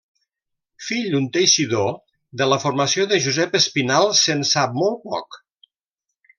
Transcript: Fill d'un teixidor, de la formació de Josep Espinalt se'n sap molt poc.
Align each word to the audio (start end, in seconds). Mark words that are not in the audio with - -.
Fill 0.85 1.03
d'un 1.15 1.27
teixidor, 1.35 1.91
de 2.41 2.49
la 2.55 2.59
formació 2.65 3.07
de 3.13 3.21
Josep 3.27 3.55
Espinalt 3.63 4.21
se'n 4.25 4.45
sap 4.57 4.77
molt 4.83 5.01
poc. 5.09 5.43